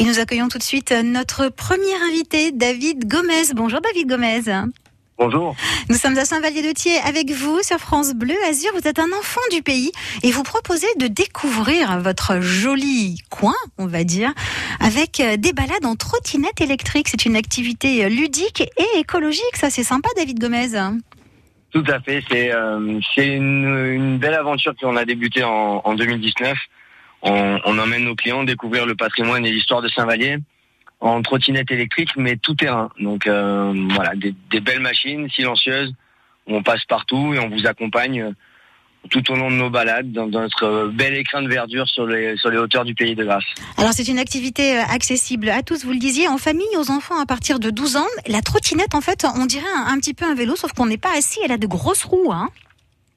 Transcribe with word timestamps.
Et 0.00 0.04
nous 0.04 0.18
accueillons 0.18 0.48
tout 0.48 0.56
de 0.56 0.62
suite 0.62 0.94
notre 1.04 1.50
premier 1.50 1.94
invité, 2.08 2.52
David 2.52 3.06
Gomez. 3.06 3.52
Bonjour 3.54 3.82
David 3.82 4.08
Gomez. 4.08 4.40
Bonjour. 5.18 5.54
Nous 5.90 5.96
sommes 5.96 6.16
à 6.16 6.24
Saint-Vallier-de-Thiers 6.24 7.00
avec 7.06 7.30
vous 7.32 7.62
sur 7.62 7.76
France 7.76 8.14
Bleu 8.14 8.34
Azur. 8.48 8.70
Vous 8.72 8.88
êtes 8.88 8.98
un 8.98 9.12
enfant 9.12 9.42
du 9.52 9.60
pays 9.60 9.92
et 10.22 10.30
vous 10.30 10.42
proposez 10.42 10.86
de 10.98 11.06
découvrir 11.06 12.00
votre 12.00 12.40
joli 12.40 13.18
coin, 13.28 13.52
on 13.76 13.86
va 13.86 14.04
dire, 14.04 14.32
avec 14.80 15.20
euh, 15.20 15.36
des 15.36 15.52
balades 15.52 15.84
en 15.84 15.96
trottinette 15.96 16.62
électrique. 16.62 17.08
C'est 17.10 17.26
une 17.26 17.36
activité 17.36 18.08
ludique 18.08 18.62
et 18.78 18.98
écologique. 19.00 19.54
Ça, 19.56 19.68
c'est 19.68 19.84
sympa, 19.84 20.08
David 20.16 20.40
Gomez. 20.40 20.78
Tout 21.72 21.84
à 21.88 22.00
fait. 22.00 22.24
C'est 22.26 22.50
euh, 22.54 23.00
une, 23.18 24.16
belle 24.16 24.32
aventure 24.32 24.72
qu'on 24.80 24.96
a 24.96 25.04
débutée 25.04 25.44
en, 25.44 25.82
en 25.84 25.94
2019. 25.94 26.56
On, 27.22 27.58
on, 27.64 27.78
emmène 27.78 28.04
nos 28.04 28.14
clients 28.14 28.44
découvrir 28.44 28.86
le 28.86 28.94
patrimoine 28.94 29.44
et 29.44 29.50
l'histoire 29.50 29.82
de 29.82 29.88
Saint-Vallier 29.88 30.38
en 31.00 31.22
trottinette 31.22 31.70
électrique, 31.70 32.10
mais 32.16 32.36
tout 32.36 32.54
terrain. 32.54 32.90
Donc 32.98 33.26
euh, 33.26 33.72
voilà, 33.94 34.14
des, 34.14 34.34
des, 34.50 34.60
belles 34.60 34.80
machines 34.80 35.28
silencieuses. 35.30 35.94
Où 36.46 36.56
on 36.56 36.62
passe 36.62 36.84
partout 36.86 37.34
et 37.34 37.38
on 37.38 37.48
vous 37.48 37.66
accompagne 37.66 38.34
tout 39.08 39.30
au 39.30 39.36
long 39.36 39.50
de 39.50 39.56
nos 39.56 39.70
balades 39.70 40.12
dans, 40.12 40.26
notre 40.26 40.88
bel 40.88 41.14
écrin 41.14 41.42
de 41.42 41.48
verdure 41.48 41.88
sur 41.88 42.06
les, 42.06 42.36
sur 42.36 42.50
les 42.50 42.58
hauteurs 42.58 42.84
du 42.84 42.94
Pays 42.94 43.14
de 43.14 43.24
Grâce. 43.24 43.44
Alors 43.78 43.92
c'est 43.92 44.08
une 44.08 44.18
activité 44.18 44.78
euh, 44.78 44.82
accessible 44.90 45.48
à 45.48 45.62
tous, 45.62 45.84
vous 45.84 45.92
le 45.92 45.98
disiez, 45.98 46.28
en 46.28 46.38
famille, 46.38 46.76
aux 46.76 46.90
enfants 46.90 47.18
à 47.18 47.26
partir 47.26 47.58
de 47.58 47.70
12 47.70 47.96
ans. 47.96 48.06
La 48.26 48.42
trottinette, 48.42 48.94
en 48.94 49.00
fait, 49.00 49.26
on 49.36 49.46
dirait 49.46 49.64
un, 49.86 49.96
petit 49.98 50.14
peu 50.14 50.26
un 50.26 50.34
vélo, 50.34 50.54
sauf 50.56 50.72
qu'on 50.72 50.86
n'est 50.86 50.98
pas 50.98 51.16
assis, 51.16 51.40
elle 51.44 51.52
a 51.52 51.58
de 51.58 51.66
grosses 51.66 52.04
roues. 52.04 52.32
Hein 52.32 52.50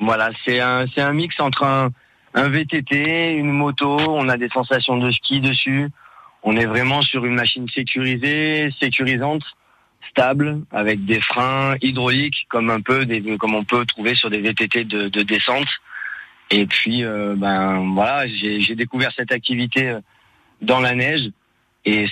voilà, 0.00 0.30
c'est 0.44 0.60
un, 0.60 0.86
c'est 0.94 1.00
un 1.00 1.12
mix 1.12 1.38
entre 1.40 1.64
un, 1.64 1.90
un 2.34 2.48
VTT, 2.48 3.32
une 3.32 3.50
moto, 3.50 3.98
on 3.98 4.28
a 4.28 4.36
des 4.36 4.48
sensations 4.48 4.96
de 4.96 5.10
ski 5.10 5.40
dessus. 5.40 5.88
On 6.42 6.56
est 6.56 6.66
vraiment 6.66 7.02
sur 7.02 7.24
une 7.24 7.34
machine 7.34 7.68
sécurisée, 7.68 8.70
sécurisante 8.78 9.42
stable 10.10 10.62
avec 10.70 11.04
des 11.04 11.20
freins 11.20 11.76
hydrauliques 11.82 12.46
comme 12.48 12.70
un 12.70 12.80
peu 12.80 13.04
des, 13.04 13.36
comme 13.38 13.54
on 13.54 13.64
peut 13.64 13.84
trouver 13.84 14.14
sur 14.14 14.30
des 14.30 14.40
VTT 14.40 14.84
de, 14.84 15.08
de 15.08 15.22
descente. 15.22 15.68
Et 16.50 16.66
puis 16.66 17.04
euh, 17.04 17.34
ben 17.36 17.92
voilà, 17.94 18.26
j'ai 18.26 18.74
découvert 18.74 19.12
cette 19.14 19.32
activité 19.32 19.88
euh, 19.88 20.00
dans 20.62 20.80
la 20.80 20.94
neige 20.94 21.30
et 21.84 22.06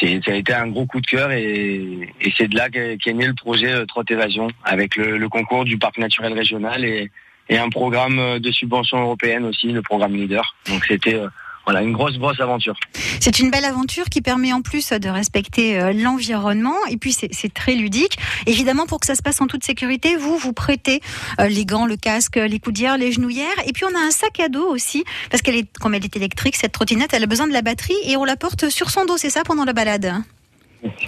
ça 0.00 0.32
a 0.32 0.34
été 0.34 0.54
un 0.54 0.68
gros 0.68 0.86
coup 0.86 1.00
de 1.00 1.06
cœur 1.06 1.32
et, 1.32 2.14
c'est 2.36 2.48
de 2.48 2.56
là 2.56 2.68
qu'est 2.70 3.12
né 3.12 3.26
le 3.26 3.34
projet 3.34 3.72
euh, 3.72 3.86
Trot 3.86 4.04
Évasion 4.08 4.48
avec 4.64 4.96
le, 4.96 5.18
le, 5.18 5.28
concours 5.28 5.64
du 5.64 5.78
parc 5.78 5.98
naturel 5.98 6.32
régional 6.32 6.84
et, 6.84 7.10
et 7.48 7.58
un 7.58 7.68
programme 7.68 8.38
de 8.38 8.52
subvention 8.52 9.00
européenne 9.00 9.44
aussi, 9.44 9.68
le 9.68 9.82
programme 9.82 10.14
Leader. 10.14 10.54
Donc 10.68 10.84
c'était 10.86 11.20
voilà, 11.64 11.82
une 11.82 11.92
grosse, 11.92 12.18
grosse 12.18 12.40
aventure. 12.40 12.74
C'est 13.20 13.38
une 13.38 13.50
belle 13.50 13.64
aventure 13.64 14.06
qui 14.06 14.20
permet 14.20 14.52
en 14.52 14.62
plus 14.62 14.90
de 14.90 15.08
respecter 15.08 15.80
euh, 15.80 15.92
l'environnement 15.92 16.74
et 16.90 16.96
puis 16.96 17.12
c'est 17.12 17.54
très 17.54 17.74
ludique. 17.74 18.18
Évidemment, 18.46 18.86
pour 18.86 19.00
que 19.00 19.06
ça 19.06 19.14
se 19.14 19.22
passe 19.22 19.40
en 19.40 19.46
toute 19.46 19.62
sécurité, 19.62 20.16
vous, 20.16 20.36
vous 20.36 20.52
prêtez 20.52 21.00
euh, 21.40 21.48
les 21.48 21.64
gants, 21.64 21.86
le 21.86 21.96
casque, 21.96 22.36
les 22.36 22.58
coudières, 22.58 22.98
les 22.98 23.12
genouillères 23.12 23.46
et 23.66 23.72
puis 23.72 23.84
on 23.84 23.94
a 23.96 24.00
un 24.00 24.10
sac 24.10 24.40
à 24.40 24.48
dos 24.48 24.66
aussi 24.66 25.04
parce 25.30 25.42
qu'elle 25.42 25.56
est, 25.56 25.78
comme 25.78 25.94
elle 25.94 26.04
est 26.04 26.16
électrique, 26.16 26.56
cette 26.56 26.72
trottinette, 26.72 27.14
elle 27.14 27.22
a 27.22 27.26
besoin 27.26 27.46
de 27.46 27.52
la 27.52 27.62
batterie 27.62 27.94
et 28.06 28.16
on 28.16 28.24
la 28.24 28.36
porte 28.36 28.68
sur 28.68 28.90
son 28.90 29.04
dos, 29.04 29.16
c'est 29.16 29.30
ça, 29.30 29.42
pendant 29.44 29.64
la 29.64 29.72
balade? 29.72 30.12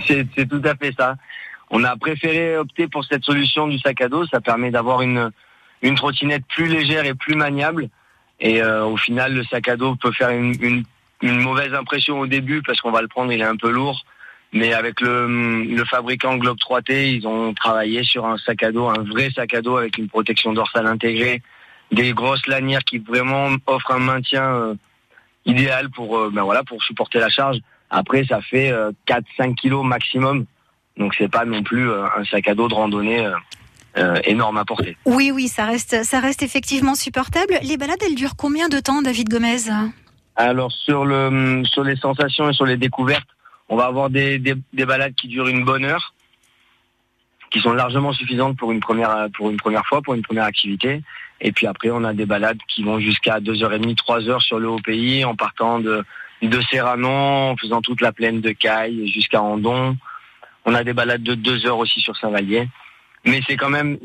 C'est 0.07 0.49
tout 0.49 0.63
à 0.65 0.77
fait 0.77 0.95
ça. 0.97 1.17
On 1.71 1.83
a 1.83 1.97
préféré 1.97 2.57
opter 2.57 2.87
pour 2.87 3.05
cette 3.05 3.25
solution 3.25 3.67
du 3.67 3.79
sac 3.81 4.01
à 4.01 4.09
dos. 4.09 4.25
Ça 4.27 4.41
permet 4.41 4.71
d'avoir 4.71 5.03
une, 5.03 5.33
une 5.85 5.95
trottinette 5.95 6.45
plus 6.49 6.67
légère 6.67 7.05
et 7.05 7.15
plus 7.15 7.37
maniable. 7.37 7.89
Et 8.41 8.63
euh, 8.63 8.85
au 8.85 8.97
final, 8.97 9.35
le 9.35 9.45
sac 9.45 9.69
à 9.69 9.77
dos 9.77 9.95
peut 9.95 10.13
faire 10.13 10.31
une, 10.31 10.85
mauvaise 11.23 11.73
impression 11.75 12.21
au 12.21 12.27
début 12.27 12.63
parce 12.63 12.81
qu'on 12.81 12.91
va 12.91 13.03
le 13.03 13.09
prendre, 13.09 13.33
il 13.33 13.41
est 13.41 13.45
un 13.45 13.57
peu 13.57 13.71
lourd. 13.71 14.05
Mais 14.53 14.73
avec 14.73 15.01
le, 15.01 15.63
le 15.65 15.85
fabricant 15.85 16.37
Globe 16.37 16.57
3T, 16.59 17.17
ils 17.17 17.27
ont 17.27 17.53
travaillé 17.55 18.03
sur 18.03 18.25
un 18.25 18.39
sac 18.39 18.63
à 18.63 18.73
dos, 18.73 18.89
un 18.89 19.03
vrai 19.03 19.31
sac 19.35 19.53
à 19.53 19.61
dos 19.61 19.77
avec 19.77 19.99
une 19.99 20.09
protection 20.09 20.53
dorsale 20.53 20.87
intégrée, 20.87 21.43
des 21.93 22.13
grosses 22.13 22.47
lanières 22.47 22.85
qui 22.85 22.99
vraiment 22.99 23.49
offrent 23.67 23.93
un 23.93 23.99
maintien 23.99 24.45
euh, 24.45 24.75
idéal 25.45 25.91
pour, 25.91 26.17
euh, 26.17 26.31
ben 26.33 26.43
voilà, 26.43 26.63
pour 26.63 26.83
supporter 26.83 27.19
la 27.19 27.29
charge. 27.29 27.59
Après, 27.91 28.25
ça 28.25 28.41
fait 28.41 28.73
4-5 29.07 29.55
kilos 29.55 29.85
maximum. 29.85 30.47
Donc 30.97 31.15
c'est 31.17 31.31
pas 31.31 31.45
non 31.45 31.63
plus 31.63 31.93
un 31.93 32.25
sac 32.25 32.49
à 32.49 32.55
dos 32.55 32.67
de 32.69 32.75
randonnée 32.75 33.29
euh, 33.97 34.21
énorme 34.25 34.57
à 34.59 34.65
porter. 34.65 34.97
Oui, 35.05 35.31
oui, 35.33 35.49
ça 35.49 35.67
reste, 35.67 36.05
ça 36.05 36.21
reste 36.21 36.43
effectivement 36.43 36.95
supportable. 36.95 37.55
Les 37.63 37.77
balades, 37.77 38.03
elles 38.05 38.17
durent 38.17 38.37
combien 38.37 38.69
de 38.69 38.81
temps, 38.81 39.03
David 39.03 39.29
Gomez 39.29 39.71
Alors 40.37 40.73
sur 40.73 41.05
le, 41.05 41.63
sur 41.65 41.85
les 41.85 41.97
sensations 41.97 42.51
et 42.51 42.53
sur 42.53 42.67
les 42.67 42.77
découvertes, 42.77 43.29
on 43.69 43.77
va 43.77 43.85
avoir 43.85 44.11
des, 44.11 44.39
des, 44.39 44.55
des, 44.73 44.85
balades 44.85 45.15
qui 45.15 45.29
durent 45.29 45.49
une 45.49 45.65
bonne 45.65 45.85
heure, 45.85 46.13
qui 47.51 47.61
sont 47.61 47.73
largement 47.73 48.13
suffisantes 48.13 48.57
pour 48.57 48.73
une 48.73 48.81
première, 48.81 49.29
pour 49.37 49.51
une 49.51 49.57
première 49.59 49.87
fois, 49.87 50.03
pour 50.03 50.15
une 50.15 50.23
première 50.23 50.45
activité. 50.45 51.03
Et 51.41 51.53
puis 51.53 51.67
après, 51.67 51.91
on 51.91 52.05
a 52.05 52.13
des 52.13 52.27
balades 52.27 52.59
qui 52.69 52.83
vont 52.83 52.99
jusqu'à 52.99 53.39
2h30, 53.39 53.97
3h 53.97 54.41
sur 54.41 54.59
le 54.59 54.69
haut 54.69 54.81
pays, 54.85 55.25
en 55.25 55.37
partant 55.37 55.79
de, 55.79 56.05
de 56.43 56.61
Serranon, 56.71 57.51
en 57.51 57.57
faisant 57.57 57.81
toute 57.81 58.01
la 58.01 58.13
plaine 58.13 58.41
de 58.41 58.51
Caille 58.51 59.09
jusqu'à 59.09 59.41
Andon. 59.41 59.97
On 60.65 60.75
a 60.75 60.83
des 60.83 60.95
balades 60.95 61.23
de 61.23 61.35
2 61.35 61.67
heures 61.67 61.79
aussi 61.79 62.01
sur 62.01 62.17
Saint-Vallier. 62.17 62.69
Mais 63.25 63.41
c'est 63.47 63.57
quand 63.57 63.71
même, 63.71 63.99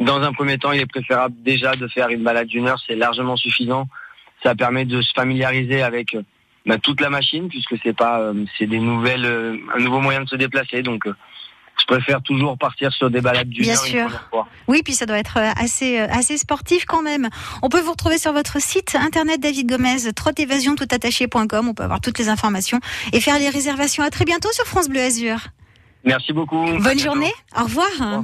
dans 0.00 0.20
un 0.20 0.32
premier 0.32 0.58
temps, 0.58 0.72
il 0.72 0.80
est 0.80 0.86
préférable 0.86 1.34
déjà 1.42 1.74
de 1.76 1.88
faire 1.88 2.08
une 2.08 2.22
balade 2.22 2.48
d'une 2.48 2.68
heure, 2.68 2.80
c'est 2.86 2.96
largement 2.96 3.36
suffisant. 3.36 3.88
Ça 4.42 4.54
permet 4.54 4.84
de 4.84 5.00
se 5.02 5.12
familiariser 5.14 5.82
avec 5.82 6.16
bah, 6.68 6.76
toute 6.76 7.00
la 7.00 7.08
machine, 7.08 7.48
puisque 7.48 7.76
c'est 7.82 7.96
pas, 7.96 8.20
euh, 8.20 8.44
c'est 8.58 8.66
des 8.66 8.78
nouvelles, 8.78 9.24
euh, 9.24 9.56
un 9.74 9.80
nouveau 9.80 10.00
moyen 10.00 10.22
de 10.22 10.28
se 10.28 10.36
déplacer. 10.36 10.82
Donc, 10.82 11.06
euh, 11.06 11.14
je 11.80 11.86
préfère 11.86 12.20
toujours 12.22 12.58
partir 12.58 12.92
sur 12.92 13.08
des 13.08 13.22
balades 13.22 13.48
d'une 13.48 13.66
heure. 13.70 13.82
Bien 13.82 14.08
sûr. 14.08 14.44
Oui, 14.66 14.82
puis 14.84 14.92
ça 14.92 15.06
doit 15.06 15.16
être 15.16 15.38
assez, 15.38 15.98
assez 15.98 16.36
sportif 16.36 16.84
quand 16.84 17.00
même. 17.00 17.30
On 17.62 17.70
peut 17.70 17.80
vous 17.80 17.92
retrouver 17.92 18.18
sur 18.18 18.34
votre 18.34 18.60
site 18.60 18.96
internet 18.96 19.40
David 19.40 19.66
Gomez, 19.66 20.12
trotévasion.toutattaché.com. 20.14 21.68
On 21.68 21.74
peut 21.74 21.84
avoir 21.84 22.02
toutes 22.02 22.18
les 22.18 22.28
informations 22.28 22.80
et 23.14 23.20
faire 23.20 23.38
les 23.38 23.48
réservations. 23.48 24.02
À 24.02 24.10
très 24.10 24.26
bientôt 24.26 24.52
sur 24.52 24.66
France 24.66 24.88
Bleu 24.88 25.00
Azur. 25.00 25.38
Merci 26.04 26.32
beaucoup. 26.32 26.64
Bonne 26.80 26.98
journée. 26.98 27.32
Au 27.58 27.64
revoir. 27.64 28.22